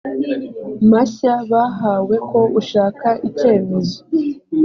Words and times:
mashya 0.91 1.33
bahawe 1.51 2.15
ko 2.29 2.39
ushaka 2.59 3.07
icyemezo 3.27 3.97